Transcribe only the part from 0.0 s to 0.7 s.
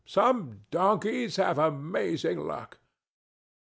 Some